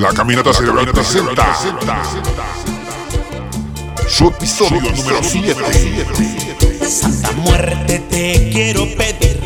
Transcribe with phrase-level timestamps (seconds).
[0.00, 1.54] La Caminata Cerebral presenta
[4.08, 5.54] su episodio número 7.
[6.88, 9.38] Santa muerte te quiero pedir.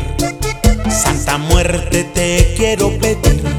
[0.89, 3.54] Santa muerte te quiero pedir.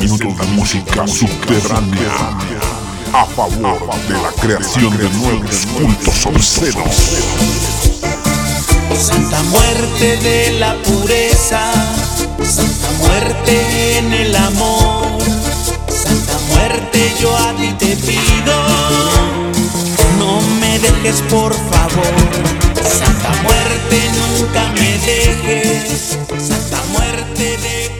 [0.00, 2.10] Minutos de música subterránea
[3.12, 7.20] a favor de la creación de nuevos cultos obscenos.
[8.96, 11.60] Santa muerte de la pureza,
[12.42, 15.20] Santa muerte en el amor,
[15.88, 18.56] Santa muerte yo a ti te pido,
[20.18, 22.14] no me dejes por favor,
[22.82, 27.99] Santa muerte nunca me dejes, Santa muerte de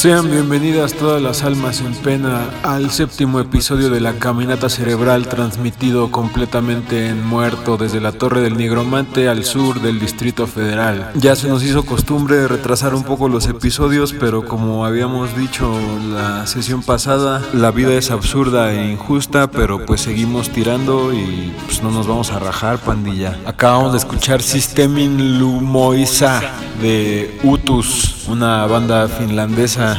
[0.00, 6.10] Sean bienvenidas todas las almas en pena al séptimo episodio de la Caminata Cerebral transmitido
[6.10, 11.10] completamente en muerto desde la Torre del Nigromante al sur del Distrito Federal.
[11.16, 15.70] Ya se nos hizo costumbre retrasar un poco los episodios, pero como habíamos dicho
[16.14, 21.82] la sesión pasada, la vida es absurda e injusta, pero pues seguimos tirando y pues
[21.82, 23.38] no nos vamos a rajar, pandilla.
[23.44, 26.40] Acabamos de escuchar Systemin Lumoisa
[26.80, 29.89] de Utus, una banda finlandesa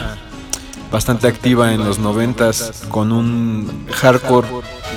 [0.92, 4.48] bastante activa en los noventas con un hardcore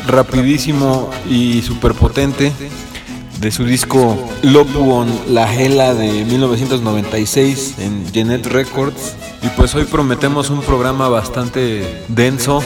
[0.06, 2.52] rapidísimo y super potente
[3.40, 9.16] de su disco Lopuon La Gela de 1996 en Genet Records.
[9.42, 12.62] Y pues hoy prometemos un programa bastante denso.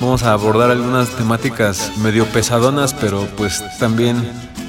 [0.00, 4.16] Vamos a abordar algunas temáticas medio pesadonas pero pues también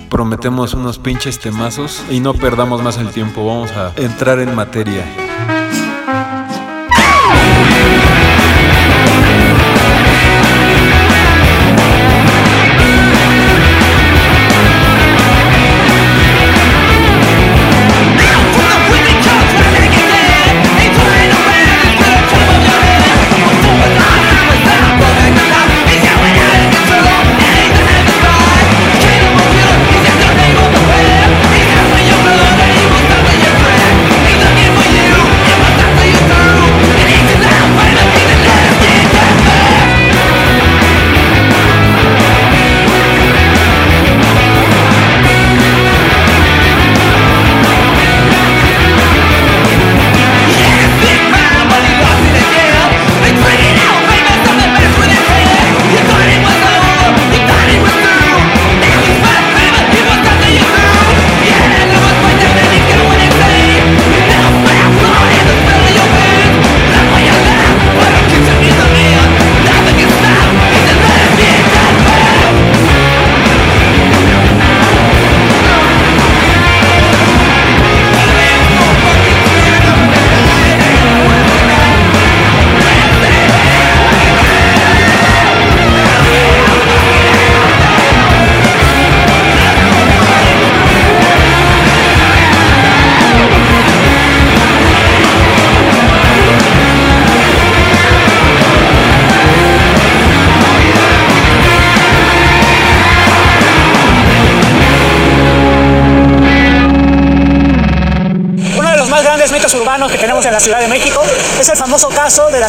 [0.09, 2.01] prometemos unos pinches temazos.
[2.09, 5.03] Y no perdamos más el tiempo vamos a entrar en materia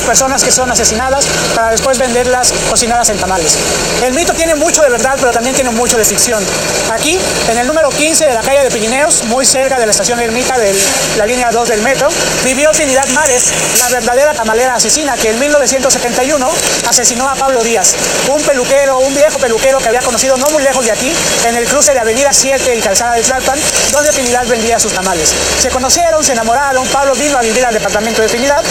[0.08, 3.58] personas que son asesinadas para después venderlas cocinadas en tamales.
[4.02, 6.42] El mito tiene mucho de verdad, pero también tiene mucho de ficción.
[6.90, 7.18] Aquí,
[7.50, 10.58] en el número 15 de la calle de Pirineos, muy cerca de la estación Ermita
[10.58, 10.74] de
[11.16, 12.08] la línea 2 del metro,
[12.44, 13.44] vivió Trinidad Mares,
[13.78, 16.50] la verdadera tamalera asesina que en 1971
[16.88, 17.94] asesinó a Pablo Díaz,
[18.34, 21.14] un peluquero, un viejo peluquero que había conocido no muy lejos de aquí,
[21.46, 23.56] en el cruce de Avenida 7 y Calzada de Tlalpan,
[23.92, 25.32] donde Trinidad vendía sus tamales.
[25.60, 28.64] Se conocieron, se enamoraron, Pablo vino a vivir al departamento de Trinidad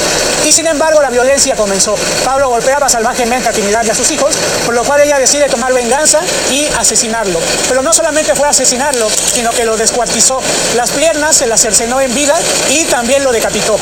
[0.45, 1.95] y sin embargo la violencia comenzó.
[2.25, 4.35] Pablo golpeaba salvajemente a Trinidad y a sus hijos,
[4.65, 6.19] por lo cual ella decide tomar venganza
[6.51, 7.39] y asesinarlo.
[7.69, 10.41] Pero no solamente fue asesinarlo, sino que lo descuartizó.
[10.75, 12.35] Las piernas se las cercenó en vida
[12.69, 13.77] y también lo decapitó.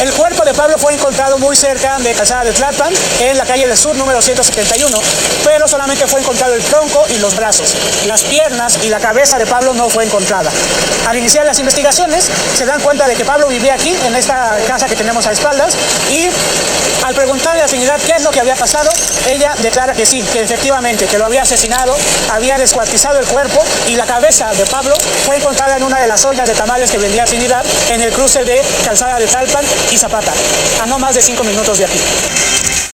[0.00, 3.66] El cuerpo de Pablo fue encontrado muy cerca de Calzada de Tlalpan, en la calle
[3.66, 4.98] del sur número 171,
[5.44, 7.74] pero solamente fue encontrado el tronco y los brazos.
[8.06, 10.50] Las piernas y la cabeza de Pablo no fue encontrada.
[11.06, 14.86] Al iniciar las investigaciones, se dan cuenta de que Pablo vivía aquí, en esta casa
[14.86, 15.74] que tenemos a espaldas,
[16.10, 16.28] y
[17.04, 18.90] al preguntarle a Trinidad qué es lo que había pasado,
[19.28, 21.96] ella declara que sí, que efectivamente, que lo había asesinado,
[22.30, 24.94] había descuartizado el cuerpo y la cabeza de Pablo
[25.24, 28.44] fue encontrada en una de las ollas de tamales que vendía Trinidad en el cruce
[28.44, 30.32] de Calzada de Talpan y Zapata,
[30.82, 32.89] a no más de cinco minutos de aquí.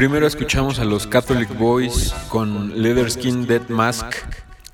[0.00, 4.06] Primero escuchamos a los Catholic Boys con Leather Skin Dead Mask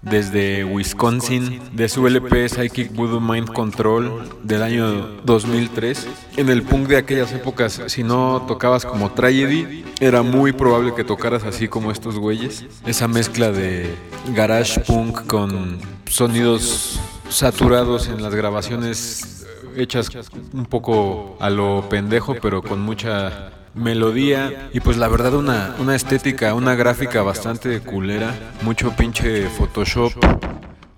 [0.01, 4.87] desde Wisconsin, de su LP Psychic Voodoo Mind Control del año
[5.25, 6.07] 2003.
[6.37, 11.03] En el punk de aquellas épocas, si no tocabas como Tragedy, era muy probable que
[11.03, 12.65] tocaras así como estos güeyes.
[12.87, 13.93] Esa mezcla de
[14.33, 20.09] garage punk con sonidos saturados en las grabaciones hechas
[20.53, 25.95] un poco a lo pendejo, pero con mucha melodía y pues la verdad una, una
[25.95, 30.13] estética, una gráfica bastante culera, mucho pinche Photoshop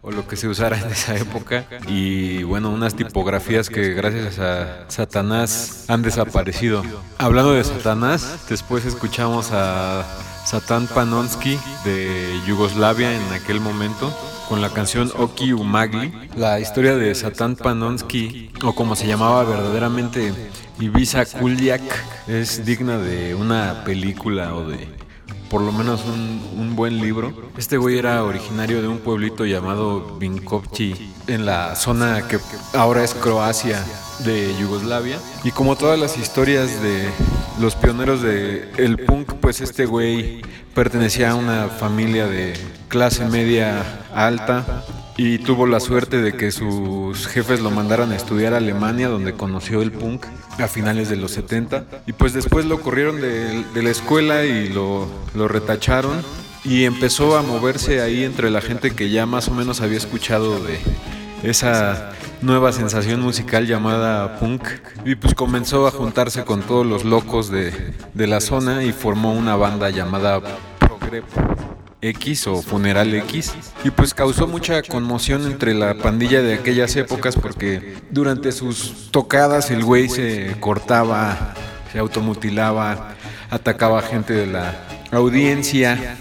[0.01, 4.89] o lo que se usara en esa época y bueno, unas tipografías que gracias a
[4.89, 6.83] Satanás han desaparecido.
[7.19, 10.05] Hablando de Satanás, después escuchamos a
[10.47, 14.11] Satan Panonsky de Yugoslavia en aquel momento
[14.49, 16.13] con la canción Oki Umagli.
[16.37, 20.33] La historia de Satan Panonsky, o como se llamaba verdaderamente
[20.81, 21.83] Ibiza Kuliak,
[22.29, 24.87] es digna de una película o de
[25.51, 27.33] por lo menos un, buen libro.
[27.57, 32.39] Este güey era originario de un pueblito llamado Vinkovci, en la zona que
[32.75, 33.85] ahora es Croacia
[34.21, 35.19] de Yugoslavia.
[35.43, 37.09] Y como todas las historias de
[37.61, 40.43] los pioneros del el punk, pues este güey
[40.75, 42.53] pertenecía a una familia de
[42.89, 43.83] clase media
[44.15, 44.85] alta
[45.19, 49.33] y tuvo la suerte de que sus jefes lo mandaran a estudiar a Alemania, donde
[49.33, 50.25] conoció el punk
[50.59, 51.85] a finales de los 70.
[52.07, 56.23] Y pues después lo corrieron de, la escuela y lo, retacharon.
[56.65, 60.61] Y empezó a moverse ahí entre la gente que ya más o menos había escuchado
[60.61, 60.79] de
[61.43, 64.69] esa nueva sensación musical llamada punk.
[65.05, 67.73] Y pues comenzó a juntarse con todos los locos de,
[68.15, 70.41] la zona y formó una banda llamada
[70.79, 71.25] Progrep.
[72.00, 73.52] X o Funeral X
[73.85, 79.71] y pues causó mucha conmoción entre la pandilla de aquellas épocas porque durante sus tocadas
[79.71, 81.55] el güey se cortaba,
[81.93, 83.14] se automutilaba,
[83.50, 86.17] atacaba a gente de la audiencia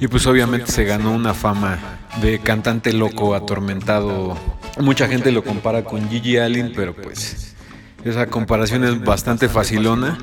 [0.00, 1.78] y pues obviamente se ganó una fama
[2.22, 4.36] de cantante loco, atormentado.
[4.78, 7.54] Mucha gente lo compara con Gigi Allen, pero pues
[8.04, 10.18] esa comparación es bastante facilona.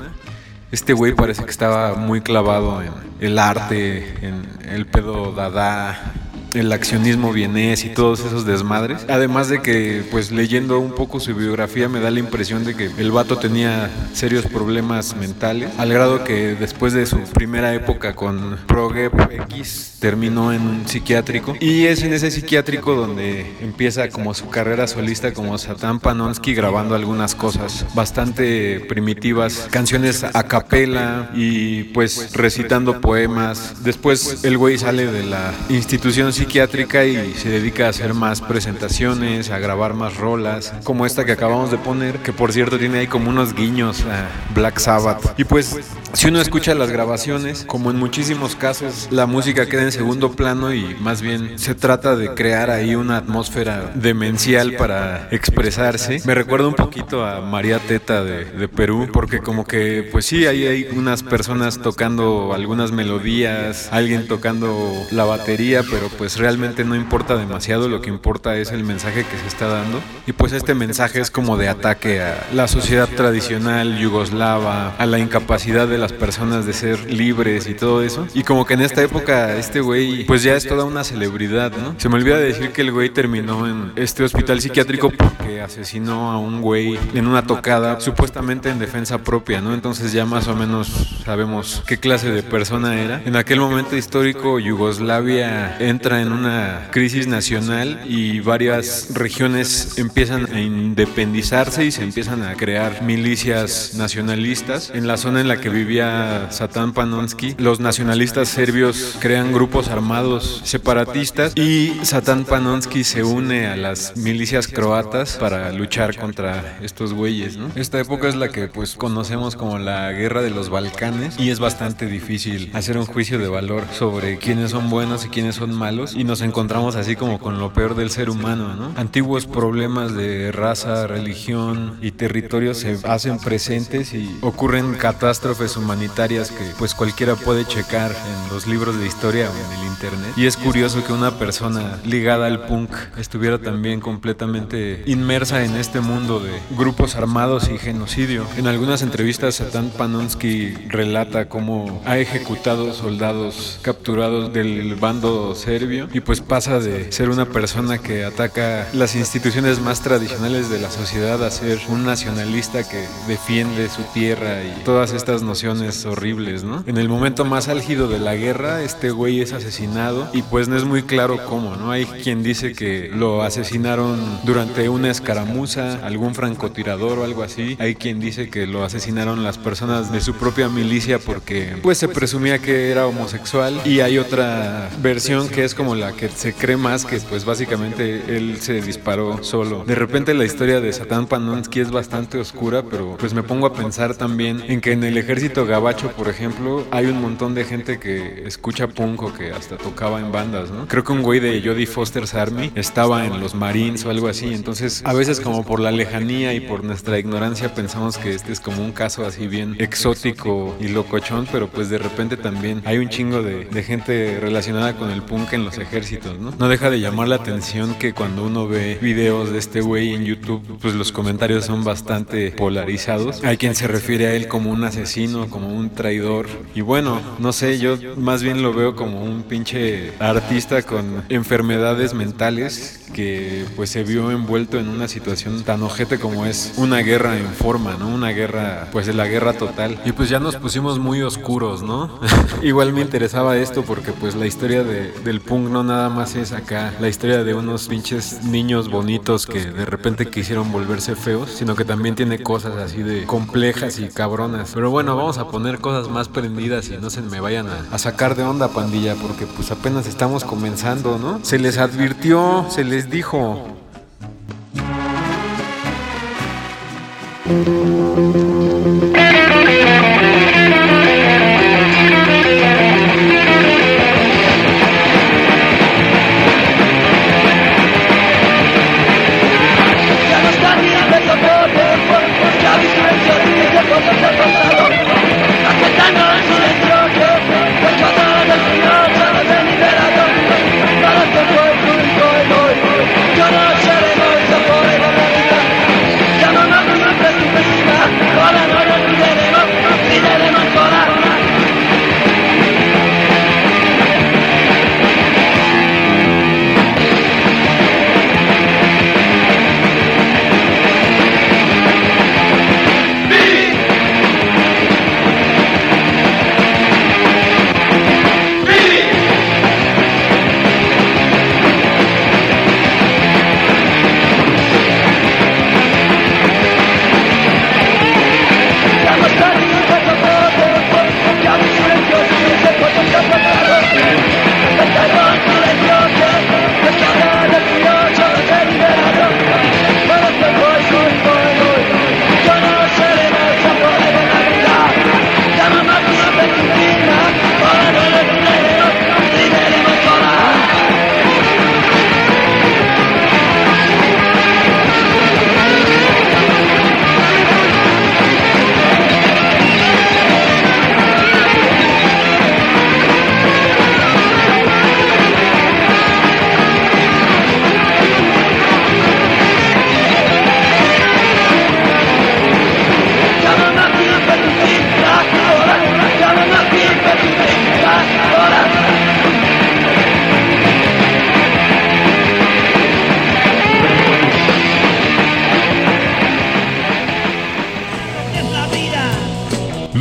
[0.70, 6.12] Este güey parece que estaba muy clavado en el arte, en el pedo dada,
[6.52, 9.06] el accionismo vienés y todos esos desmadres.
[9.08, 12.90] Además de que, pues leyendo un poco su biografía, me da la impresión de que
[12.98, 18.58] el vato tenía serios problemas mentales, al grado que después de su primera época con
[18.66, 19.14] Progep
[19.48, 21.54] X terminó en un psiquiátrico.
[21.60, 26.94] Y es en ese psiquiátrico donde empieza como su carrera solista como Satan Panonsky grabando
[26.94, 33.82] algunas cosas bastante primitivas, canciones a capela y pues recitando poemas.
[33.82, 39.50] Después el güey sale de la institución psiquiátrica y se dedica a hacer más presentaciones,
[39.50, 43.06] a grabar más rolas, como esta que acabamos de poner, que por cierto tiene ahí
[43.06, 45.38] como unos guiños a Black Sabbath.
[45.38, 45.76] Y pues
[46.12, 50.74] si uno escucha las grabaciones, como en muchísimos casos, la música queda en segundo plano
[50.74, 56.20] y más bien se trata de crear ahí una atmósfera demencial para expresarse.
[56.24, 60.46] Me recuerda un poquito a María Teta de, de Perú, porque como que, pues sí,
[60.46, 66.94] ahí hay unas personas tocando algunas melodías, alguien tocando la batería, pero pues realmente no
[66.94, 70.00] importa demasiado, lo que importa es el mensaje que se está dando.
[70.26, 75.18] Y pues este mensaje es como de ataque a la sociedad tradicional yugoslava, a la
[75.18, 78.26] incapacidad de las personas de ser libres y todo eso.
[78.34, 81.94] Y como que en esta época este güey pues ya es toda una celebridad, ¿no?
[81.98, 86.38] Se me olvida decir que el güey terminó en este hospital psiquiátrico porque asesinó a
[86.38, 89.74] un güey en una tocada supuestamente en defensa propia, ¿no?
[89.74, 90.88] Entonces ya más o menos
[91.24, 93.22] sabemos qué clase de persona era.
[93.24, 100.60] En aquel momento histórico Yugoslavia entra en una crisis nacional y varias regiones empiezan a
[100.60, 104.90] independizarse y se empiezan a crear milicias nacionalistas.
[104.94, 110.60] En la zona en la que vivía Satan Panonsky, los nacionalistas serbios crean grupos armados
[110.64, 117.56] separatistas y Satan Panonsky se une a las milicias croatas para luchar contra estos güeyes.
[117.76, 121.60] Esta época es la que pues conocemos como la guerra de los Balcanes y es
[121.60, 126.14] bastante difícil hacer un juicio de valor sobre quiénes son buenos y quiénes son malos
[126.16, 128.92] y nos encontramos así como con lo peor del ser humano, ¿no?
[128.96, 136.64] Antiguos problemas de raza, religión y territorio se hacen presentes y ocurren catástrofes humanitarias que
[136.78, 140.32] pues cualquiera puede checar en los libros de historia o en el internet.
[140.36, 146.00] Y es curioso que una persona ligada al punk estuviera también completamente inmersa en este
[146.00, 148.46] mundo de grupos armados y genocidio.
[148.56, 156.20] En algunas entrevistas Satan Panonsky relata cómo ha ejecutado soldados capturados del bando serbio y
[156.20, 161.42] pues pasa de ser una persona que ataca las instituciones más tradicionales de la sociedad
[161.44, 166.84] a ser un nacionalista que defiende su tierra y todas estas nociones horribles, ¿no?
[166.86, 170.76] En el momento más álgido de la guerra, este güey es asesinado y pues no
[170.76, 171.90] es muy claro cómo, ¿no?
[171.90, 177.76] Hay quien dice que lo asesinaron durante una escaramuza, algún francotirador o algo así.
[177.80, 182.08] Hay quien dice que lo asesinaron las personas de su propia milicia porque pues se
[182.08, 186.76] presumía que era homosexual y hay otra versión que es como la que se cree
[186.76, 189.84] más que pues básicamente él se disparó solo.
[189.84, 193.72] De repente la historia de Satán Panonsky es bastante oscura, pero pues me pongo a
[193.72, 197.98] pensar también en que en el ejército gabacho, por ejemplo, hay un montón de gente
[197.98, 200.86] que escucha punk o que hasta tocaba en bandas, ¿no?
[200.88, 204.52] Creo que un güey de Jodie Foster's Army estaba en los Marines o algo así,
[204.52, 208.60] entonces a veces como por la lejanía y por nuestra ignorancia pensamos que este es
[208.60, 213.08] como un caso así bien exótico y locochón, pero pues de repente también hay un
[213.08, 216.52] chingo de, de gente relacionada con el punk en los ejércitos, ¿no?
[216.58, 220.24] No deja de llamar la atención que cuando uno ve videos de este güey en
[220.24, 223.44] YouTube, pues los comentarios son bastante polarizados.
[223.44, 226.46] Hay quien se refiere a él como un asesino, como un traidor.
[226.74, 232.14] Y bueno, no sé, yo más bien lo veo como un pinche artista con enfermedades
[232.14, 237.38] mentales que pues se vio envuelto en una situación tan ojete como es una guerra
[237.38, 238.08] en forma, ¿no?
[238.08, 239.98] Una guerra, pues la guerra total.
[240.04, 242.20] Y pues ya nos pusimos muy oscuros, ¿no?
[242.62, 246.52] Igual me interesaba esto porque pues la historia de, del punk no nada más es
[246.52, 251.74] acá la historia de unos pinches niños bonitos que de repente quisieron volverse feos, sino
[251.74, 254.72] que también tiene cosas así de complejas y cabronas.
[254.74, 257.98] Pero bueno, vamos a poner cosas más prendidas y no se me vayan a, a
[257.98, 261.44] sacar de onda, pandilla, porque pues apenas estamos comenzando, ¿no?
[261.44, 263.64] Se les advirtió, se les dijo.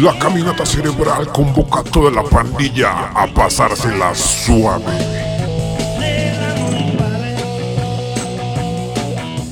[0.01, 4.83] La caminata cerebral convoca a toda la pandilla a pasársela suave.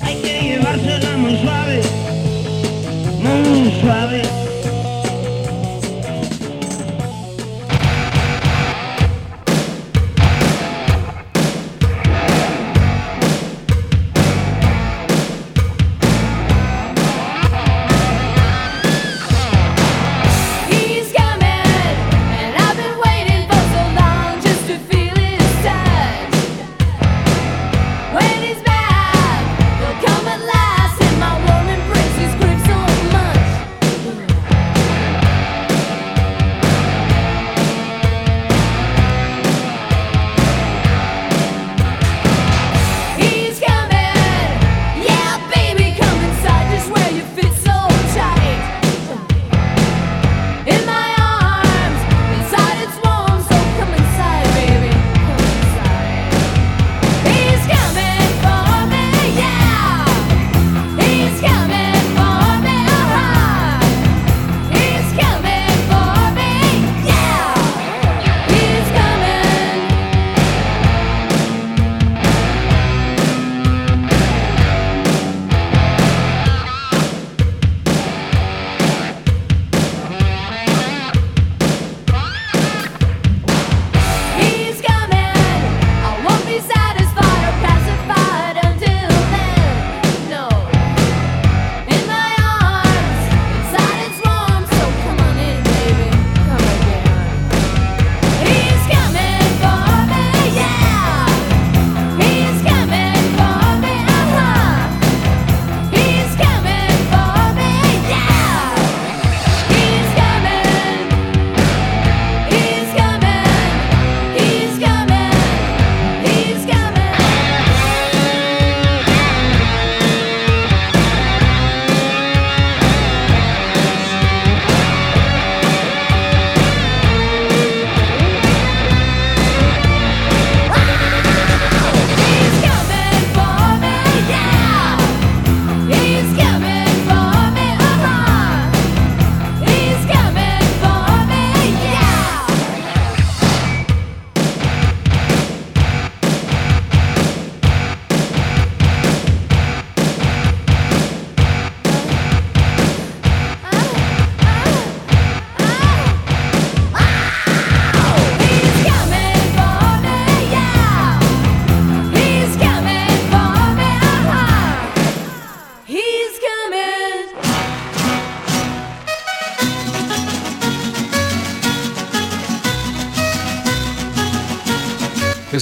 [0.04, 1.82] Hay que llevársela muy suave,
[3.24, 4.45] muy suave.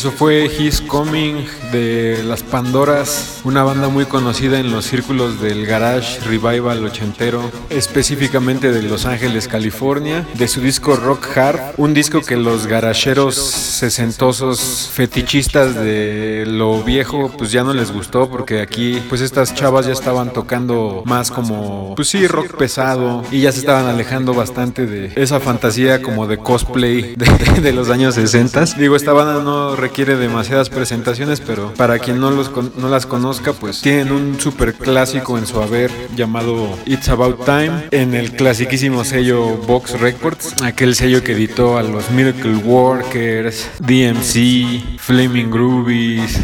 [0.04, 5.66] Eso fue His Coming de Las Pandoras, una banda muy conocida en los círculos del
[5.66, 12.22] garage revival ochentero, específicamente de Los Ángeles, California, de su disco Rock Hard, un disco
[12.22, 19.02] que los garajeros sesentosos fetichistas de lo viejo pues ya no les gustó porque aquí
[19.10, 23.60] pues estas chavas ya estaban tocando más como pues sí rock pesado y ya se
[23.60, 28.66] estaban alejando bastante de esa fantasía como de cosplay de, de los años 60.
[28.78, 33.54] Digo, esta banda no requiere demasiadas presentaciones, pero para quien no, los no las conozca,
[33.54, 39.04] pues tienen un super clásico en su haber llamado It's About Time en el clasiquísimo
[39.04, 46.40] sello Box Records, aquel sello que editó a los Miracle Workers, DMC, Flaming Groovies,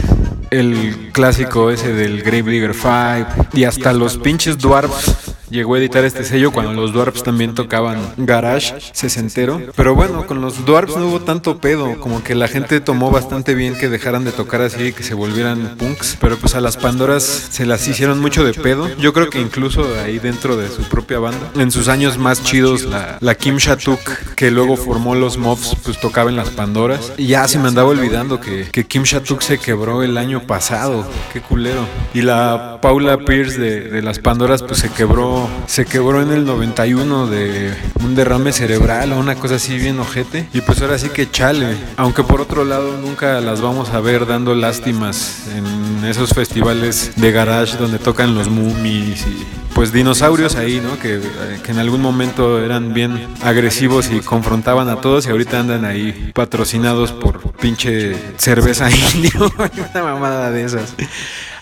[0.51, 6.03] el clásico ese del Grave Digger 5 y hasta los pinches Dwarfs llegó a editar
[6.05, 9.61] este sello cuando los Dwarfs también tocaban garage sesentero.
[9.75, 13.55] Pero bueno, con los Dwarfs no hubo tanto pedo, como que la gente tomó bastante
[13.55, 16.17] bien que dejaran de tocar así, que se volvieran punks.
[16.19, 18.89] Pero pues a las Pandoras se las hicieron mucho de pedo.
[18.97, 22.83] Yo creo que incluso ahí dentro de su propia banda, en sus años más chidos,
[22.83, 23.99] la, la Kim Shatuk,
[24.35, 27.13] que luego formó los Mobs, pues tocaba en las Pandoras.
[27.17, 31.07] Y ya se me andaba olvidando que, que Kim Shatuk se quebró el año pasado.
[31.33, 31.85] Qué culero.
[32.13, 36.45] Y la Paula Pierce de, de las Pandoras, pues se quebró se quebró en el
[36.45, 37.73] 91 de
[38.03, 40.47] un derrame cerebral o una cosa así bien ojete.
[40.53, 41.77] Y pues ahora sí que chale.
[41.97, 47.31] Aunque por otro lado nunca las vamos a ver dando lástimas en esos festivales de
[47.31, 50.99] garage donde tocan los mummies y pues dinosaurios ahí, ¿no?
[50.99, 51.21] Que,
[51.63, 56.31] que en algún momento eran bien agresivos y confrontaban a todos y ahorita andan ahí
[56.33, 59.51] patrocinados por pinche cerveza indio.
[59.93, 60.95] una mamada de esas.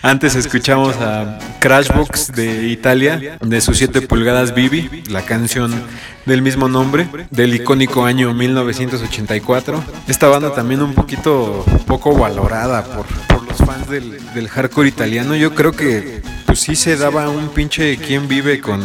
[0.02, 5.72] Antes escuchamos a Crashbox de Italia, de sus 7 pulgadas Bibi, la canción
[6.24, 9.82] del mismo nombre, del icónico año 1984.
[10.06, 15.34] Esta banda también un poquito poco valorada por, por los fans del, del hardcore italiano.
[15.34, 18.80] Yo creo que pues sí se daba un pinche quién vive con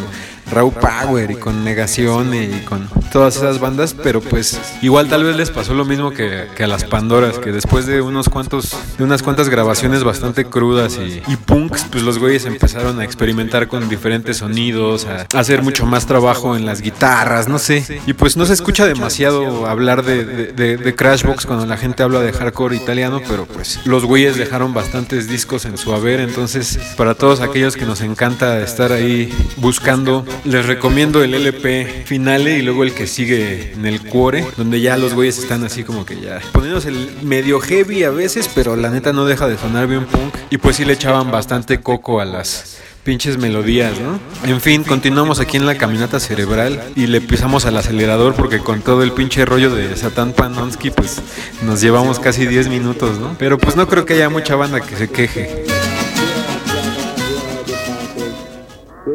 [0.54, 5.36] Raw Power y con Negación y con todas esas bandas, pero pues igual tal vez
[5.36, 9.22] les pasó lo mismo que, a las Pandoras, que después de unos cuantos, de unas
[9.24, 15.06] cuantas grabaciones bastante crudas y, punks, pues los güeyes empezaron a experimentar con diferentes sonidos,
[15.06, 18.02] a, hacer mucho más trabajo en las guitarras, no sé.
[18.08, 22.32] Y pues no se escucha demasiado hablar de- de Crashbox cuando la gente habla de
[22.34, 27.42] hardcore italiano, pero pues los güeyes dejaron bastantes discos en su haber, entonces para todos
[27.42, 32.94] aquellos que nos encanta estar ahí buscando, les recomiendo el LP Finale y luego el
[32.94, 36.90] que sigue en el Cuore, donde ya los güeyes están así como que ya poniéndose
[36.90, 40.58] el medio heavy a veces, pero la neta no deja de sonar bien punk y
[40.58, 44.20] pues sí le echaban bastante coco a las pinches melodías, ¿no?
[44.50, 48.82] En fin, continuamos aquí en la caminata cerebral y le pisamos al acelerador porque con
[48.82, 51.22] todo el pinche rollo de Satan Panonsky pues
[51.66, 53.36] nos llevamos casi 10 minutos, ¿no?
[53.38, 55.83] Pero pues no creo que haya mucha banda que se queje.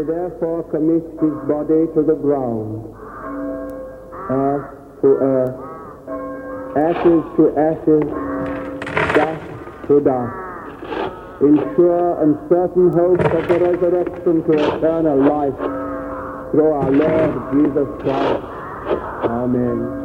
[0.08, 2.80] Therefore commits his body to the ground,
[4.32, 4.72] earth
[5.04, 5.56] to earth,
[6.80, 8.08] ashes to ashes,
[9.12, 9.44] dust
[9.86, 10.32] to dust,
[11.44, 15.60] in sure and certain hope of the resurrection to eternal life
[16.52, 18.44] through our Lord Jesus Christ.
[19.28, 19.98] Amen.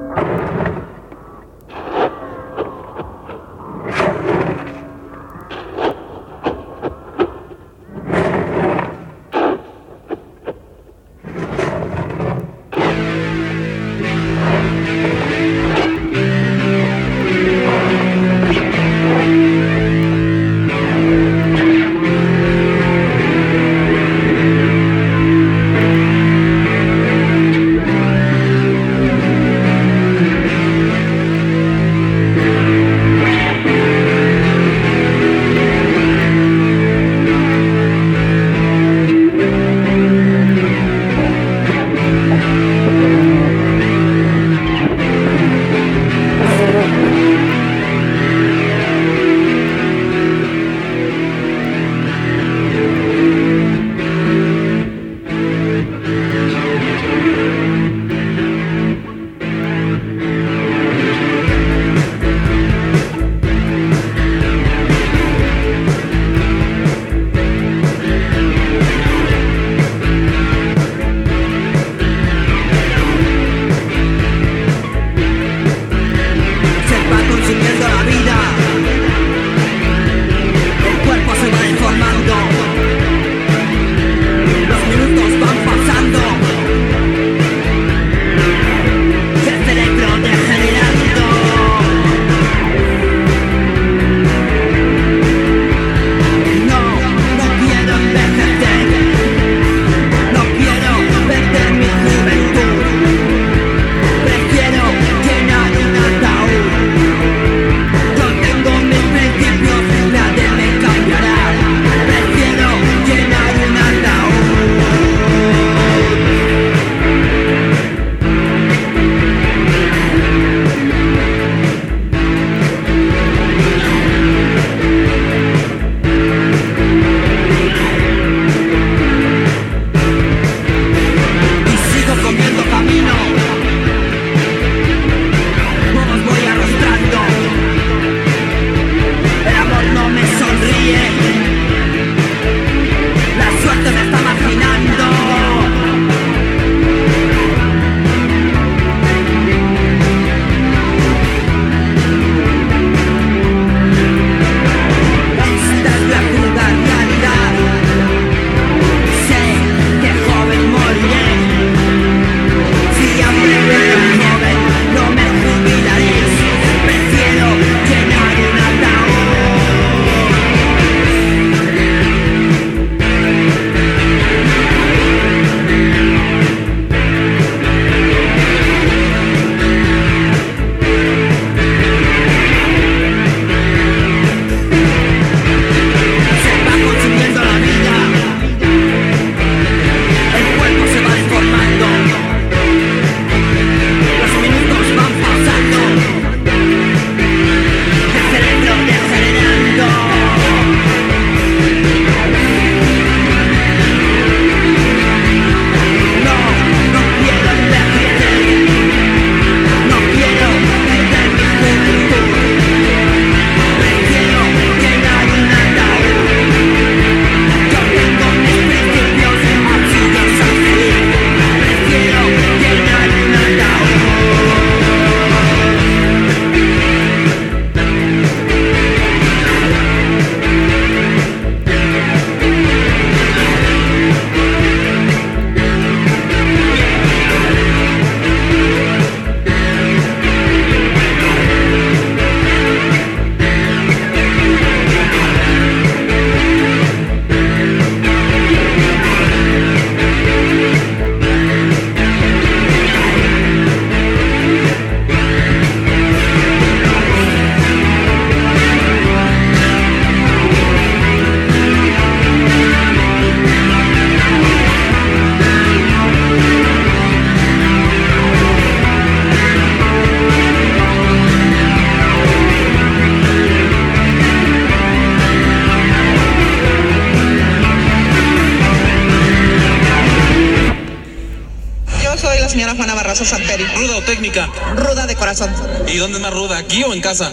[283.13, 283.63] Alfonso Santeri.
[283.75, 284.49] ¿Ruda o técnica?
[284.75, 285.53] Ruda de corazón.
[285.87, 287.31] ¿Y dónde es más ruda, aquí o en casa?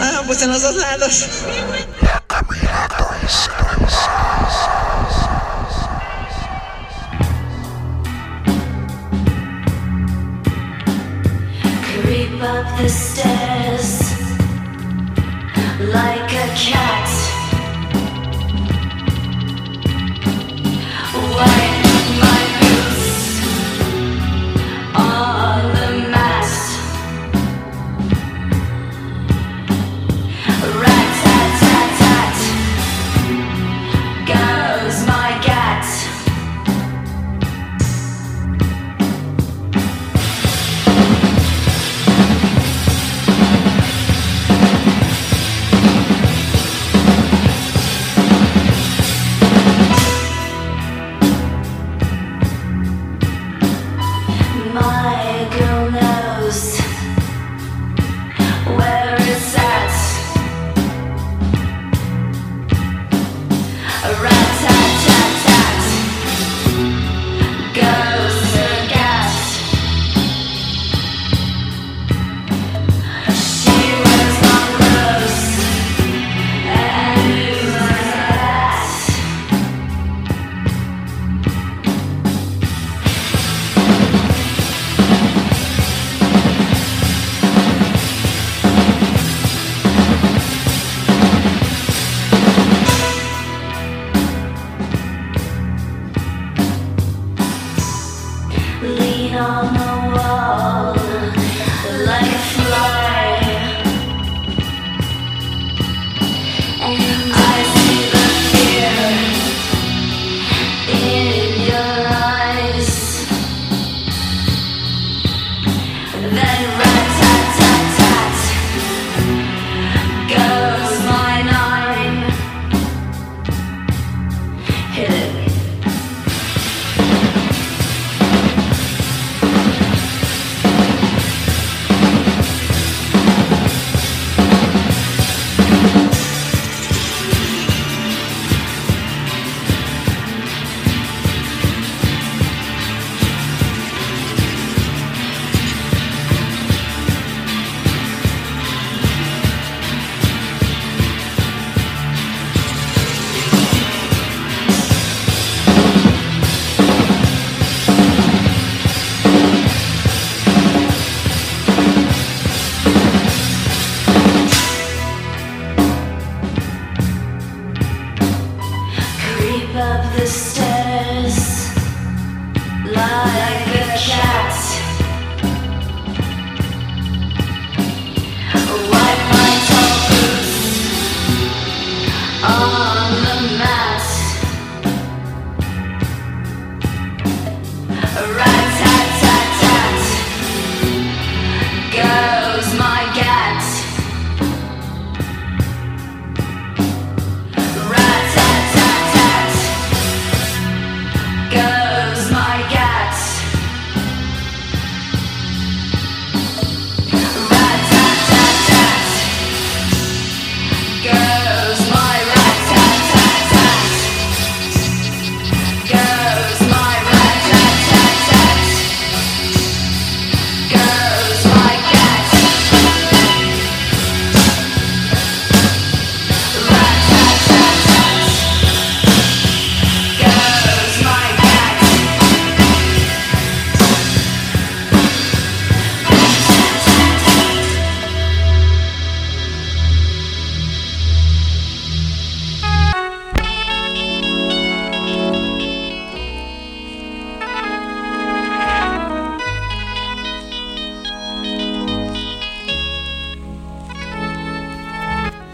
[0.00, 1.26] Ah, pues en los dos lados.
[12.04, 14.14] Creep up the stairs
[15.80, 17.11] like a cat.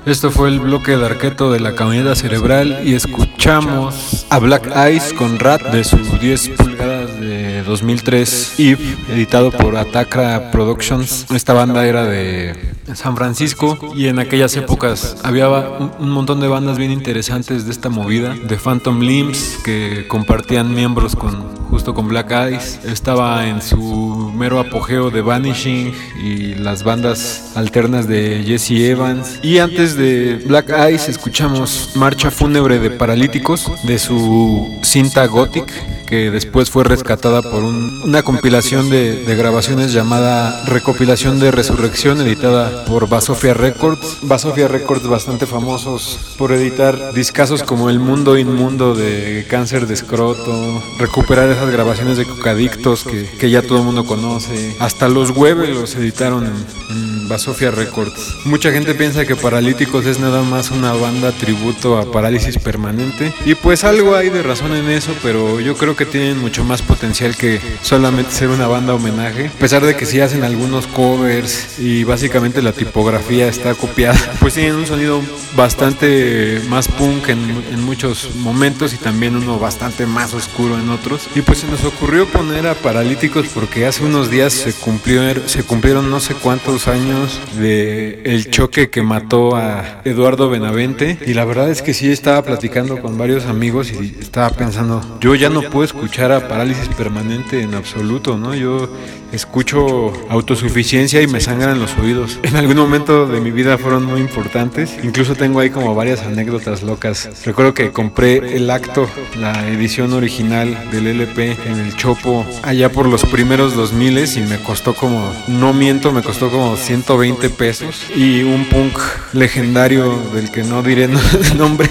[0.08, 5.12] Esto fue el bloque de arqueto de la camioneta cerebral y escuchamos a Black Eyes
[5.12, 11.26] con Rat de su 10 pulgadas de 2003 Eve, editado por Atacra Productions.
[11.30, 16.78] Esta banda era de San Francisco y en aquellas épocas había un montón de bandas
[16.78, 22.80] bien interesantes de esta movida, de Phantom Limbs que compartían miembros con con Black Eyes.
[22.84, 29.38] Estaba en su mero apogeo de Vanishing y las bandas alternas de Jesse Evans.
[29.42, 35.72] Y antes de Black Eyes escuchamos Marcha Fúnebre de Paralíticos de su cinta Gothic
[36.08, 42.18] que después fue rescatada por un- una compilación de, de grabaciones llamada Recopilación de Resurrección,
[42.22, 44.16] editada por Basofia Records.
[44.22, 50.82] Basofia Records bastante famosos por editar discazos como El Mundo Inmundo de Cáncer de Escroto,
[50.98, 54.76] recuperar esas grabaciones de Cocadictos que, que ya todo el mundo conoce.
[54.78, 58.36] Hasta los Webe los editaron en, en Basofia Records.
[58.44, 63.32] Mucha gente piensa que Paralíticos es nada más una banda tributo a Parálisis Permanente.
[63.44, 66.82] Y pues algo hay de razón en eso, pero yo creo que tienen mucho más
[66.82, 69.48] potencial que solamente ser una banda homenaje.
[69.48, 74.54] A pesar de que sí hacen algunos covers y básicamente la tipografía está copiada, pues
[74.54, 75.20] tienen un sonido
[75.56, 81.28] bastante más punk en, en muchos momentos y también uno bastante más oscuro en otros.
[81.34, 85.62] Y pues se nos ocurrió poner a Paralíticos porque hace unos días se, cumplió, se
[85.62, 91.46] cumplieron no sé cuántos años de el choque que mató a Eduardo Benavente y la
[91.46, 95.62] verdad es que sí estaba platicando con varios amigos y estaba pensando, yo ya no
[95.62, 98.54] puedo escuchar a Parálisis Permanente en absoluto, ¿no?
[98.54, 98.90] Yo
[99.32, 102.38] escucho autosuficiencia y me sangran los oídos.
[102.42, 106.82] En algún momento de mi vida fueron muy importantes, incluso tengo ahí como varias anécdotas
[106.82, 107.28] locas.
[107.46, 113.06] Recuerdo que compré el acto, la edición original del LP en el Chopo allá por
[113.06, 118.42] los primeros 2000 y me costó como, no miento, me costó como 120 pesos y
[118.42, 118.98] un punk
[119.32, 121.08] legendario del que no diré
[121.56, 121.88] nombre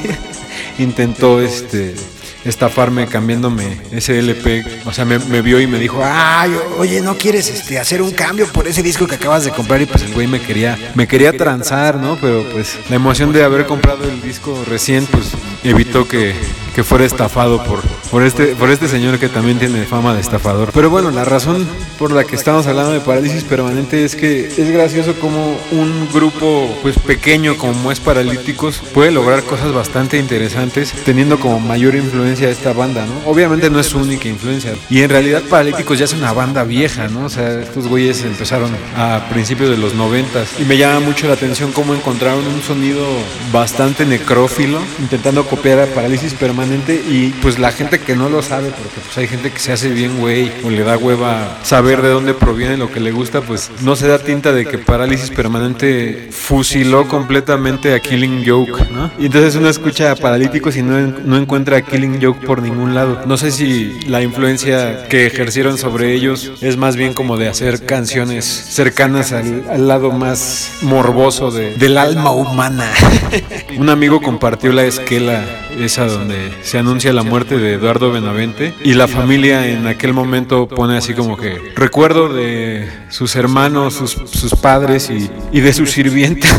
[0.79, 1.95] intentó este
[2.43, 4.65] estafarme cambiándome ese LP.
[4.85, 8.11] O sea, me, me vio y me dijo, ay, oye, ¿no quieres este, hacer un
[8.11, 9.81] cambio por ese disco que acabas de comprar?
[9.81, 12.17] Y pues el güey me quería, me quería transar, ¿no?
[12.19, 15.31] Pero pues la emoción de haber comprado el disco recién, pues
[15.63, 16.35] evitó que,
[16.77, 20.69] que fuera estafado por, por, este, por este señor que también tiene fama de estafador.
[20.75, 21.67] Pero bueno, la razón
[21.97, 26.69] por la que estamos hablando de parálisis permanente es que es gracioso como un grupo
[26.83, 32.73] pues pequeño como es Paralíticos puede lograr cosas bastante interesantes teniendo como mayor influencia esta
[32.73, 33.31] banda, ¿no?
[33.31, 34.75] Obviamente no es su única influencia.
[34.87, 37.25] Y en realidad Paralíticos ya es una banda vieja, ¿no?
[37.25, 40.49] O sea, estos güeyes empezaron a principios de los noventas.
[40.59, 43.03] Y me llama mucho la atención cómo encontraron un sonido
[43.51, 46.66] bastante necrófilo, intentando copiar a Parálisis Permanente.
[47.09, 49.89] Y pues la gente que no lo sabe, porque pues hay gente que se hace
[49.89, 53.71] bien güey o le da hueva saber de dónde proviene lo que le gusta, pues
[53.81, 59.11] no se da tinta de que Parálisis Permanente fusiló completamente a Killing Joke, ¿no?
[59.17, 63.21] Y entonces uno escucha Paralíticos y no, no encuentra a Killing Joke por ningún lado.
[63.25, 67.85] No sé si la influencia que ejercieron sobre ellos es más bien como de hacer
[67.85, 72.89] canciones cercanas al, al lado más morboso de, del alma humana.
[73.77, 75.43] Un amigo compartió la esquela
[75.79, 80.67] esa donde se anuncia la muerte de Eduardo Benavente y la familia en aquel momento
[80.67, 85.85] pone así como que recuerdo de sus hermanos, sus, sus padres y, y de su
[85.85, 86.47] sirvienta.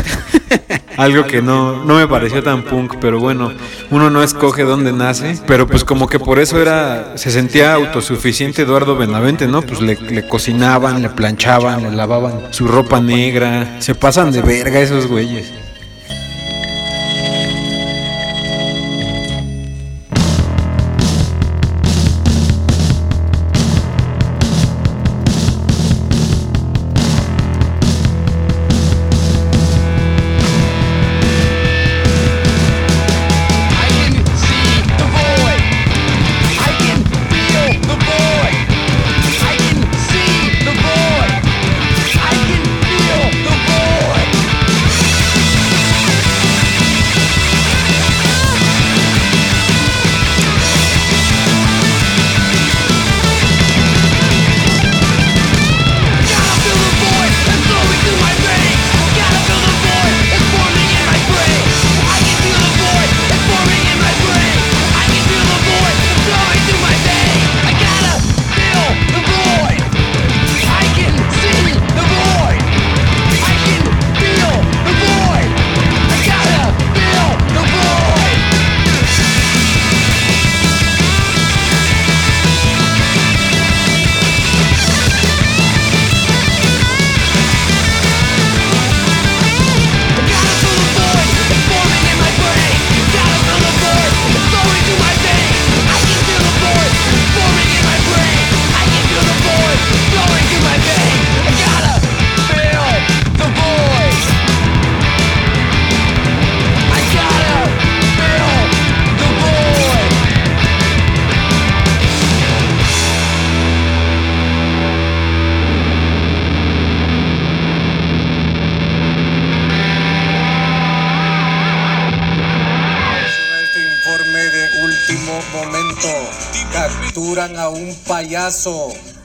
[0.97, 3.53] Algo que no, no me pareció tan punk, pero bueno,
[3.89, 8.63] uno no escoge dónde nace, pero pues como que por eso era, se sentía autosuficiente
[8.63, 9.61] Eduardo Benavente, ¿no?
[9.61, 14.81] Pues le, le cocinaban, le planchaban, le lavaban su ropa negra, se pasan de verga
[14.81, 15.53] esos güeyes.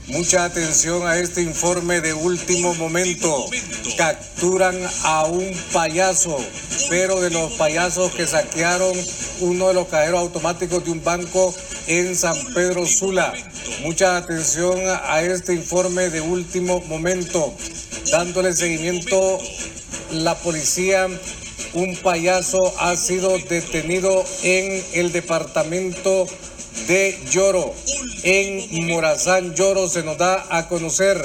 [0.06, 3.46] Mucha atención a este informe de último momento.
[3.96, 6.36] Capturan a un payaso,
[6.90, 8.94] pero de los payasos que saquearon
[9.40, 11.54] uno de los cajeros automáticos de un banco
[11.86, 13.32] en San Pedro Sula.
[13.80, 17.54] Mucha atención a este informe de último momento.
[18.10, 19.38] Dándole seguimiento
[20.10, 21.08] la policía
[21.72, 26.26] un payaso ha sido detenido en el departamento
[26.86, 27.74] de Lloro.
[28.22, 31.20] En Morazán Lloro se nos da a conocer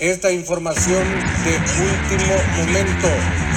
[0.00, 1.04] esta información
[1.44, 1.54] de
[2.14, 3.53] último momento.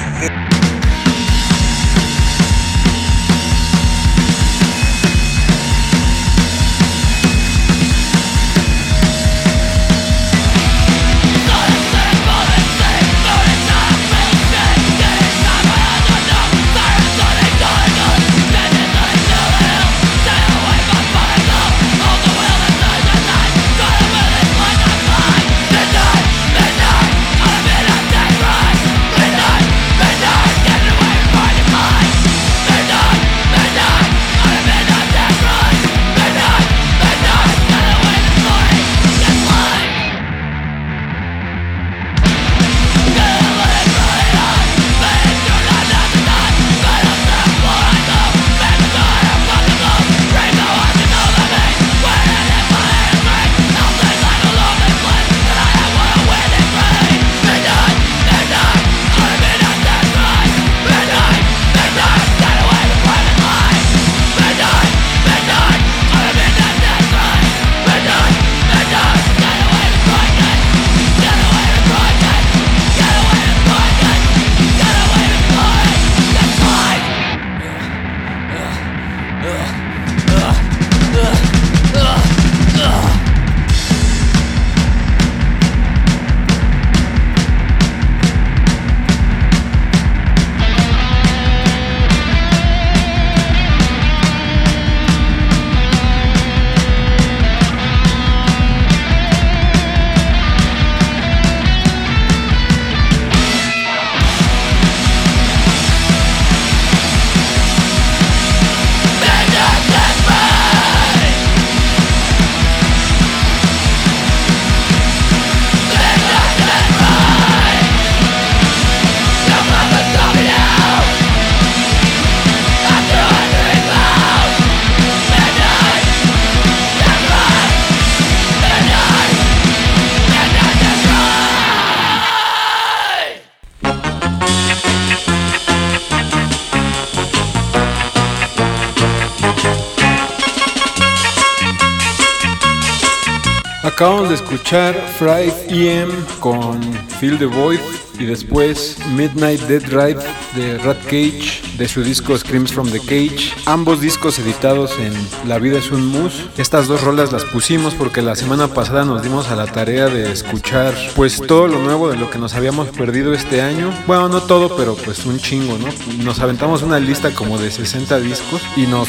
[143.88, 146.10] Acabamos de escuchar Fried EM
[146.40, 146.78] con
[147.18, 147.80] Feel the Void
[148.18, 150.20] y después Midnight Dead Ride
[150.54, 153.54] de Rat Cage de su disco Screams from the Cage.
[153.64, 155.14] Ambos discos editados en
[155.48, 156.50] La vida es un mus.
[156.58, 160.30] Estas dos rolas las pusimos porque la semana pasada nos dimos a la tarea de
[160.32, 163.90] escuchar pues todo lo nuevo de lo que nos habíamos perdido este año.
[164.06, 165.88] Bueno, no todo, pero pues un chingo, ¿no?
[166.22, 169.08] Nos aventamos una lista como de 60 discos y nos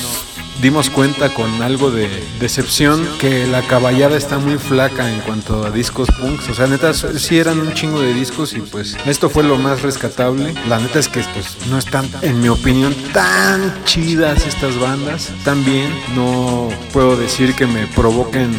[0.61, 5.71] dimos cuenta con algo de decepción que la caballada está muy flaca en cuanto a
[5.71, 6.49] discos punks.
[6.49, 9.81] O sea, neta, sí eran un chingo de discos y pues esto fue lo más
[9.81, 10.53] rescatable.
[10.67, 15.31] La neta es que pues no están, en mi opinión, tan chidas estas bandas.
[15.43, 18.51] También no puedo decir que me provoquen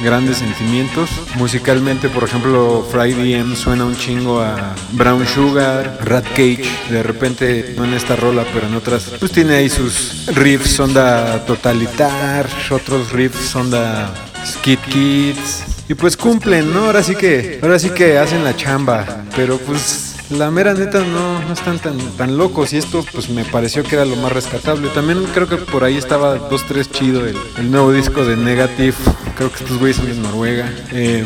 [0.00, 1.10] grandes sentimientos.
[1.36, 7.74] Musicalmente, por ejemplo, Friday M suena un chingo a Brown Sugar, Rat Cage, de repente,
[7.76, 13.12] no en esta rola, pero en otras, pues tiene ahí sus riffs onda totalitar, otros
[13.12, 14.12] riffs onda
[14.46, 15.64] Skid Kids.
[15.88, 16.86] Y pues cumplen, ¿no?
[16.86, 21.40] Ahora sí que, ahora sí que hacen la chamba, pero pues la mera neta no,
[21.40, 24.88] no están tan, tan locos y esto pues me pareció que era lo más rescatable.
[24.88, 28.94] También creo que por ahí estaba 2-3 chido el, el nuevo disco de Negative.
[29.36, 30.72] Creo que estos güeyes son de Noruega.
[30.92, 31.24] Eh,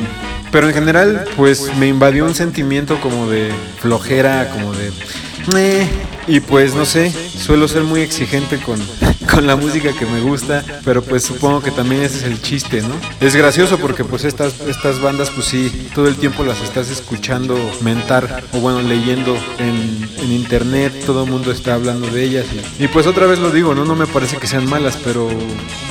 [0.52, 3.50] pero en general pues me invadió un sentimiento como de
[3.80, 4.90] flojera, como de...
[5.48, 5.86] "Meh".
[6.28, 8.80] Y pues no sé, suelo ser muy exigente con,
[9.30, 12.82] con la música que me gusta, pero pues supongo que también ese es el chiste,
[12.82, 12.94] ¿no?
[13.20, 17.56] Es gracioso porque pues estas, estas bandas pues sí, todo el tiempo las estás escuchando
[17.80, 22.46] mentar o bueno, leyendo en, en internet, todo el mundo está hablando de ellas.
[22.78, 23.84] Y, y, pues otra vez lo digo, ¿no?
[23.84, 25.28] No me parece que sean malas, pero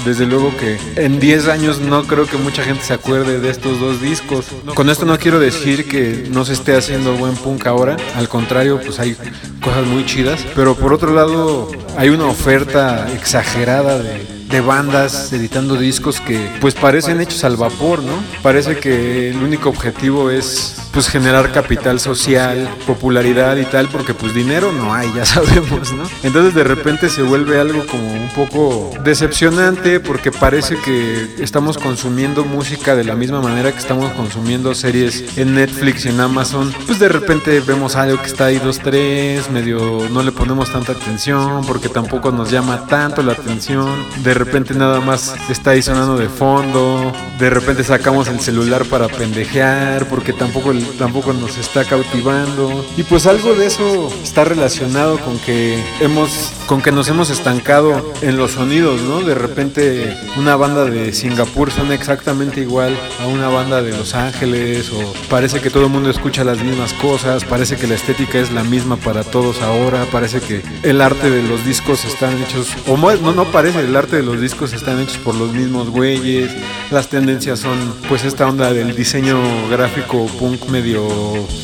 [0.06, 3.80] desde luego que en 10 años no creo que mucha gente se acuerde de estos
[3.80, 4.48] dos discos.
[4.74, 8.80] Con esto no quiero decir que no se esté haciendo buen punk ahora, al contrario,
[8.86, 9.16] pues hay
[9.62, 15.76] cosas muy chidas, pero por otro lado hay una oferta exagerada de, de bandas editando
[15.76, 18.14] discos que pues parecen hechos al vapor, ¿no?
[18.42, 24.34] Parece que el único objetivo es pues generar capital social, popularidad y tal, porque pues
[24.34, 26.06] dinero no hay, ya sabemos, ¿no?
[26.24, 32.46] Entonces de repente se vuelve algo como un poco decepcionante porque parece que estamos consumiendo
[32.46, 36.74] música de la misma manera que estamos consumiendo series en Netflix y en Amazon.
[36.88, 40.94] Pues de repente vemos algo que está ahí dos, tres, medio no le ponemos tanta
[40.94, 43.94] atención porque tampoco nos llama tanto la atención.
[44.24, 47.12] De repente nada más está ahí sonando de fondo.
[47.38, 52.86] De repente sacamos el celular para pendejear porque tampoco, tampoco nos está cautivando.
[52.98, 58.14] Y pues algo de eso está relacionado con que hemos, con que nos hemos estancado
[58.22, 59.22] en los sonidos, ¿no?
[59.22, 64.92] De repente una banda de Singapur suena exactamente igual a una banda de Los Ángeles
[64.92, 68.52] o parece que todo el mundo escucha las mismas cosas, parece que la estética es
[68.52, 72.98] la misma para todos ahora, parece que el arte de los discos están hechos, o
[72.98, 76.52] no, no parece, el arte de los discos están hechos por los mismos güeyes,
[76.92, 77.78] las tendencias son
[78.08, 79.38] pues esta onda del diseño
[79.70, 81.08] gráfico punk medio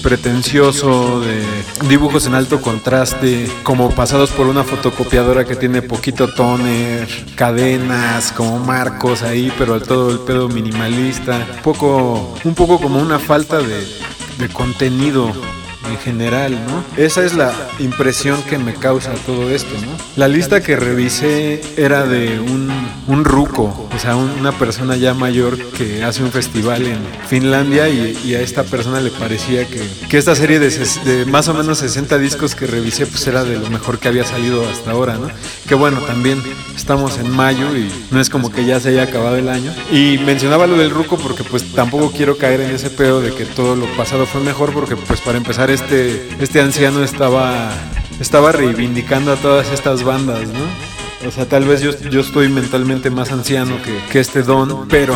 [0.02, 1.44] pretencioso, de
[1.90, 8.60] dibujos en alto contraste, como pasados por una fotocopiadora que tiene poquito toner, cadenas, como
[8.60, 13.86] marcos ahí, pero todo el pedo minimalista, un poco, un poco como una falta de,
[14.38, 15.30] de contenido
[15.90, 16.84] en general, ¿no?
[16.98, 19.92] Esa es la impresión que me causa todo esto, ¿no?
[20.16, 22.70] La lista que revisé era de un,
[23.08, 27.90] un ruco, o sea, un- una persona ya mayor que hace un festival en Finlandia
[27.90, 31.48] y, y a esta persona le parecía que, que esta serie de, ses- de más
[31.48, 34.92] o menos 60 discos que revisé pues era de lo mejor que había salido hasta
[34.92, 35.30] ahora, ¿no?
[35.68, 36.42] Que bueno, también
[36.76, 39.74] estamos en mayo y no es como que ya se haya acabado el año.
[39.92, 43.46] Y mencionaba lo del ruco porque pues tampoco quiero caer en ese pedo de que
[43.46, 47.72] todo lo pasado fue mejor porque pues para empezar este, este anciano estaba,
[48.20, 51.28] estaba reivindicando a todas estas bandas, ¿no?
[51.28, 55.16] O sea, tal vez yo, yo estoy mentalmente más anciano que, que este don, pero,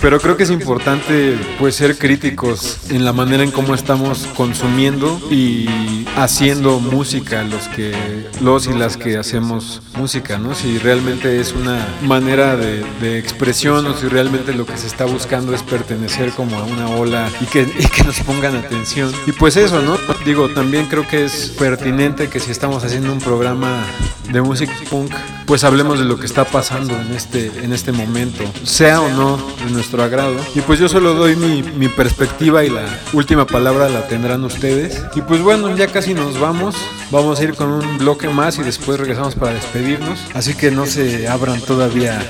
[0.00, 5.20] pero creo que es importante pues ser críticos en la manera en cómo estamos consumiendo
[5.30, 7.94] y haciendo música los que
[8.40, 10.54] los y las que hacemos música, ¿no?
[10.54, 12.86] Si realmente es una manera de,
[13.18, 17.28] expresión o si realmente lo que se está buscando es pertenecer como a una ola
[17.40, 19.12] y que, y que nos pongan atención.
[19.26, 19.96] Y pues eso, ¿no?
[20.24, 23.84] Digo, también creo que es pertinente que si estamos haciendo un programa
[24.30, 25.12] de música punk,
[25.46, 29.36] pues hablemos de lo que está pasando en este, en este momento, sea o no
[29.64, 30.36] de nuestro agrado.
[30.54, 35.02] Y pues yo solo doy mi, mi perspectiva y la última palabra la tendrán ustedes.
[35.14, 36.76] Y pues bueno, ya casi nos vamos.
[37.10, 40.18] Vamos a ir con un bloque más y después regresamos para despedirnos.
[40.34, 42.20] Así que no se abran todavía.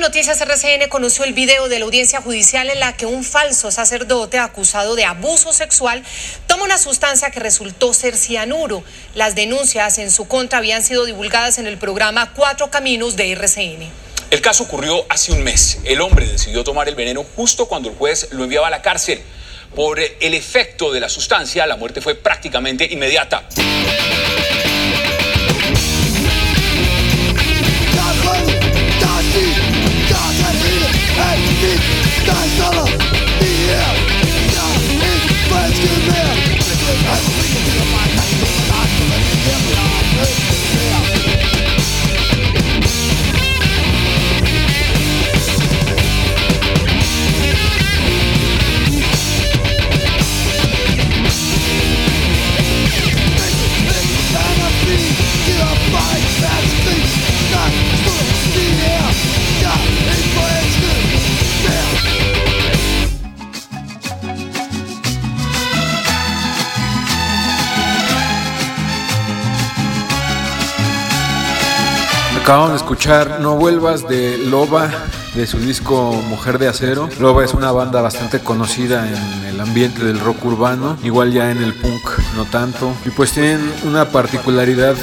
[0.00, 4.38] Noticias RCN conoció el video de la audiencia judicial en la que un falso sacerdote
[4.38, 6.02] acusado de abuso sexual
[6.46, 8.82] toma una sustancia que resultó ser cianuro.
[9.14, 13.90] Las denuncias en su contra habían sido divulgadas en el programa Cuatro Caminos de RCN.
[14.30, 15.80] El caso ocurrió hace un mes.
[15.84, 19.20] El hombre decidió tomar el veneno justo cuando el juez lo enviaba a la cárcel.
[19.74, 23.46] Por el efecto de la sustancia, la muerte fue prácticamente inmediata.
[72.42, 74.90] Acabamos de escuchar No vuelvas de Loba
[75.34, 77.08] de su disco Mujer de Acero.
[77.20, 81.62] Loba es una banda bastante conocida en el ambiente del rock urbano, igual ya en
[81.62, 82.02] el punk
[82.36, 82.92] no tanto.
[83.04, 84.96] Y pues tienen una particularidad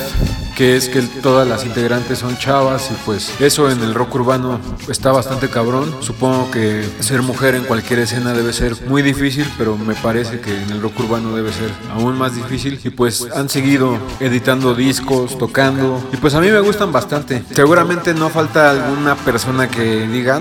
[0.57, 4.59] que es que todas las integrantes son chavas y pues eso en el rock urbano
[4.89, 5.95] está bastante cabrón.
[5.99, 10.51] Supongo que ser mujer en cualquier escena debe ser muy difícil, pero me parece que
[10.51, 15.37] en el rock urbano debe ser aún más difícil y pues han seguido editando discos,
[15.37, 17.43] tocando y pues a mí me gustan bastante.
[17.53, 20.39] Seguramente no falta alguna persona que diga,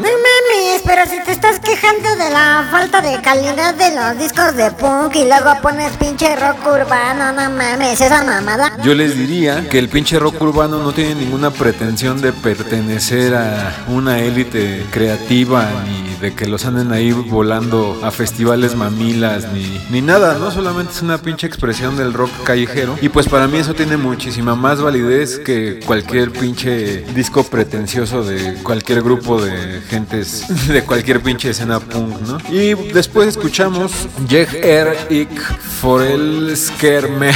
[0.85, 5.16] pero si te estás quejando de la falta de calidad de los discos de punk
[5.16, 8.77] y luego pones pinche rock urbano, no mames, esa mamada.
[8.83, 13.85] Yo les diría que el pinche rock urbano no tiene ninguna pretensión de pertenecer a
[13.89, 20.01] una élite creativa ni de que los anden ahí volando a festivales mamilas ni, ni
[20.01, 20.51] nada, ¿no?
[20.51, 22.97] Solamente es una pinche expresión del rock callejero.
[23.01, 28.55] Y pues para mí eso tiene muchísima más validez que cualquier pinche disco pretencioso de
[28.62, 32.39] cualquier grupo de gentes de cualquier pinche escena punk, ¿no?
[32.51, 33.93] Y después escuchamos
[34.29, 35.31] Jeg Er Ik
[35.81, 37.35] For El Skermer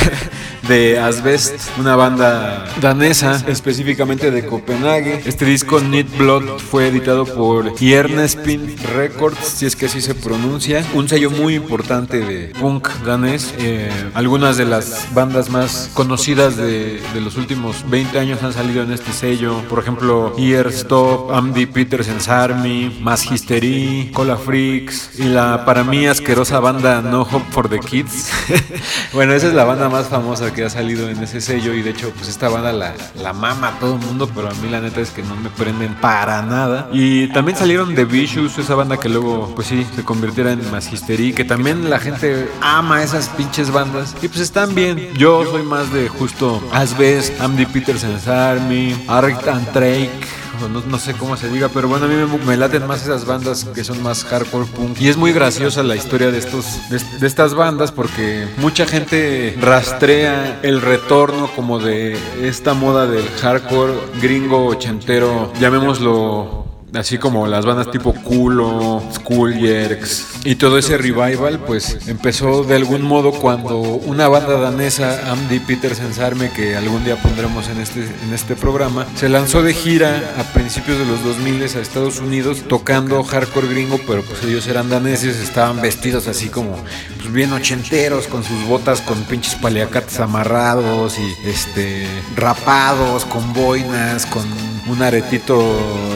[0.66, 5.22] de Asbest, una banda danesa, específicamente de Copenhague.
[5.24, 10.84] Este disco Need Blood fue editado por Jernespin Records, si es que así se pronuncia,
[10.94, 13.54] un sello muy importante de punk danés.
[13.58, 18.92] Eh, algunas de las bandas más conocidas de, los últimos 20 años han salido en
[18.92, 25.64] este sello, por ejemplo, Ear Stop, Andy Petersen's Army, Mass Hysteria, Cola Freaks y la
[25.64, 28.30] para mí asquerosa banda No Hope for the Kids.
[29.12, 31.90] bueno, esa es la banda más famosa que ha salido en ese sello y de
[31.90, 34.80] hecho pues esta banda la, la mama a todo el mundo, pero a mí la
[34.80, 36.88] neta es que no me prenden para nada.
[36.92, 41.32] Y también salieron The Vicious, esa banda que luego pues sí se convirtiera en Magistery,
[41.32, 45.12] que también la gente ama esas pinches bandas y pues están bien.
[45.14, 50.39] Yo soy más de justo Asbest, Andy Peterson's Army, Arctic and Drake.
[50.68, 53.24] No, no, sé cómo se diga, pero bueno, a mí me, me, laten más esas
[53.24, 55.00] bandas que son más hardcore punk.
[55.00, 59.56] Y es muy graciosa la historia de, estos, de, de, estas bandas porque mucha gente
[59.60, 67.64] rastrea el retorno como de esta moda del hardcore gringo ochentero, llamémoslo así como las
[67.64, 73.78] bandas tipo Culo, School Jerks y todo ese revival, pues empezó de algún modo cuando
[73.78, 79.06] una banda danesa, Andy Petersen's Army, que algún día pondremos en este, en este programa,
[79.16, 84.00] se lanzó de gira a principios de los 2000 a Estados Unidos tocando hardcore gringo,
[84.06, 86.76] pero pues ellos eran daneses, estaban vestidos así como
[87.18, 94.26] pues bien ochenteros, con sus botas con pinches paliacates amarrados y este rapados, con boinas,
[94.26, 94.44] con
[94.88, 95.60] un aretito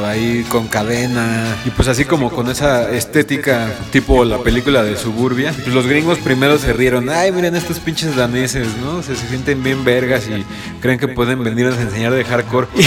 [0.04, 1.56] ahí con cadena.
[1.64, 6.18] Y pues así como con esa estética tipo la película de Suburbia pues los gringos
[6.18, 10.44] primero se rieron ay miren estos pinches daneses no se, se sienten bien vergas y
[10.80, 12.84] creen que pueden venir a enseñar de hardcore y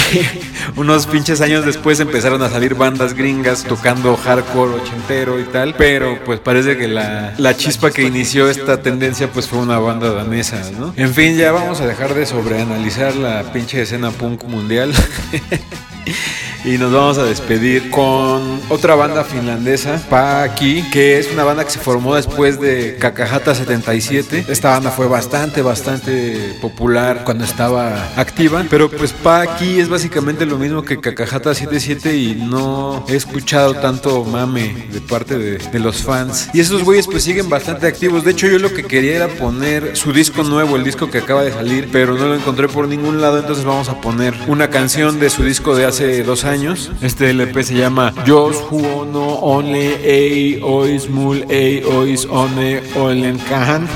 [0.80, 6.19] unos pinches años después empezaron a salir bandas gringas tocando hardcore ochentero y tal pero
[6.23, 10.61] pues parece que la, la chispa que inició esta tendencia pues fue una banda danesa
[10.78, 14.93] no en fin ya vamos a dejar de sobreanalizar la pinche escena punk mundial
[16.65, 21.71] y nos vamos a despedir con otra banda finlandesa, Paki, que es una banda que
[21.71, 24.45] se formó después de Kakahata 77.
[24.49, 30.57] Esta banda fue bastante, bastante popular cuando estaba activa, pero pues Paki es básicamente lo
[30.57, 36.03] mismo que Kakahata 77 y no he escuchado tanto mame de parte de, de los
[36.03, 36.49] fans.
[36.53, 38.25] Y esos güeyes pues siguen bastante activos.
[38.25, 41.43] De hecho yo lo que quería era poner su disco nuevo, el disco que acaba
[41.43, 45.19] de salir, pero no lo encontré por ningún lado, entonces vamos a poner una canción
[45.19, 46.56] de su disco de hace dos años
[47.01, 53.37] Este LP se llama Just Who No Only A Ois Mul A Ois One Olen
[53.49, 53.87] Kahan.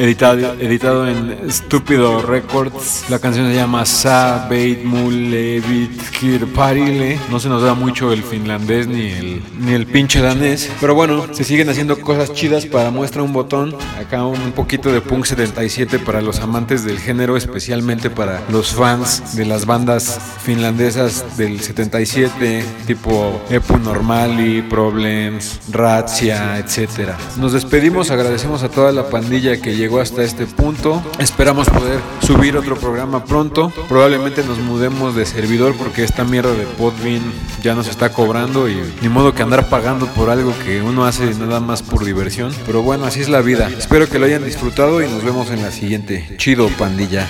[0.00, 3.04] Editado, editado en Estúpido Records.
[3.10, 4.80] La canción se llama Sa Beit
[6.54, 7.18] Parile.
[7.30, 10.70] No se nos da mucho el finlandés ni el, ni el pinche danés.
[10.80, 13.76] Pero bueno, se siguen haciendo cosas chidas para muestra un botón.
[13.98, 19.36] Acá un poquito de Punk 77 para los amantes del género, especialmente para los fans
[19.36, 27.10] de las bandas finlandesas del 77, tipo Epu Normali, Problems, Razzia, etc.
[27.36, 31.02] Nos despedimos, agradecemos a toda la pandilla que llegó hasta este punto.
[31.18, 33.72] Esperamos poder subir otro programa pronto.
[33.88, 37.22] Probablemente nos mudemos de servidor porque esta mierda de Podbean
[37.62, 41.34] ya nos está cobrando y ni modo que andar pagando por algo que uno hace
[41.34, 42.52] nada más por diversión.
[42.66, 43.68] Pero bueno, así es la vida.
[43.68, 46.36] Espero que lo hayan disfrutado y nos vemos en la siguiente.
[46.36, 47.26] Chido, pandilla.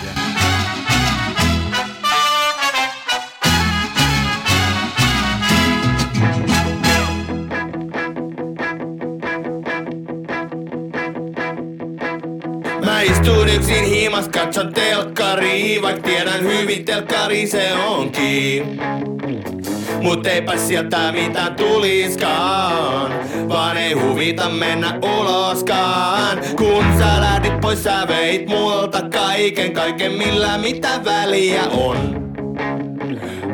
[13.55, 18.81] Yksin himas, katson telkkari, vaik tiedän hyvin telkkari se onkin.
[20.03, 23.13] Mut eipä sieltä mitään tuliskaan,
[23.49, 26.39] vaan ei huvita mennä uloskaan.
[26.57, 32.30] Kun sä lähdit pois, sä veit multa kaiken, kaiken millä mitä väliä on.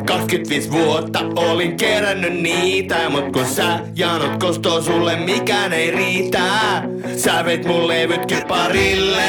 [0.07, 6.41] 25 vuotta olin kerännyt niitä, mut kun sä janot kostoo sulle mikään ei riitä.
[7.17, 9.27] Sä veit mun levytkin parille,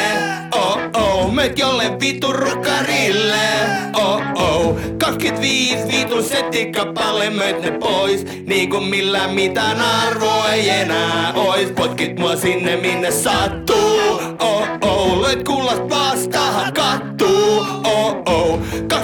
[0.54, 3.48] oh oh, meet jolle vitu rukkarille,
[3.96, 4.76] oh oh.
[4.98, 11.68] 25 vitun settikapalle möit ne pois, niin kuin millään mitään arvoa ei enää ois.
[11.70, 18.47] Potkit mua sinne minne sattuu, oh oh, löit kullat vastaan kattuu, oh oh.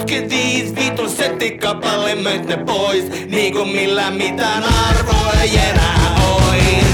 [0.05, 3.05] 25 vitosetti kapalle möit ne pois.
[3.27, 6.85] Niinku millään mitään arvoa ei enää ois.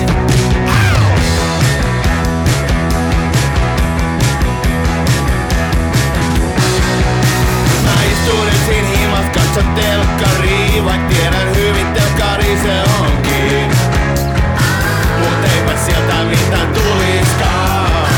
[7.84, 7.93] Mä
[8.66, 9.26] sin himas,
[9.76, 13.72] telkkarii Vaik tiedän hyvin telkkari se onkin.
[15.20, 18.09] Mut eipä sieltä mitään tuliskaan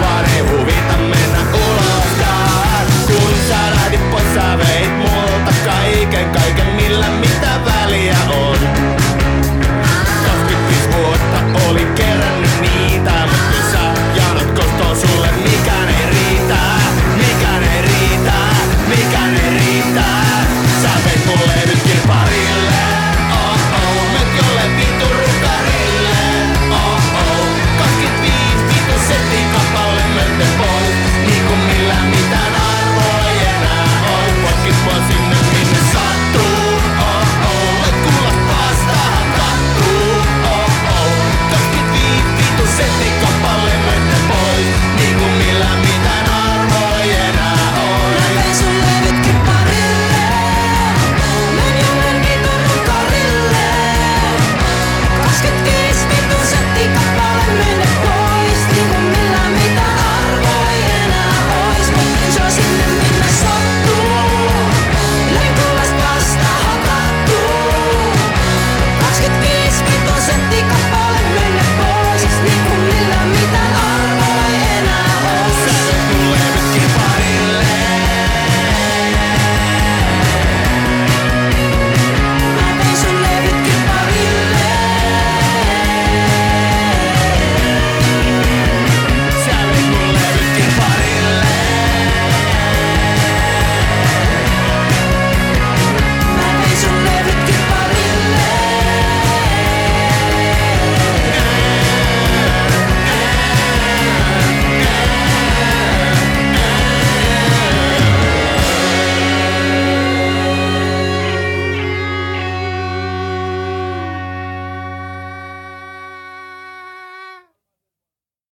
[0.00, 2.86] Vaan ei huvita mennä uloskaan.
[3.06, 3.79] Kun saadaan
[4.34, 6.69] Sä veit multa kaiken kaiken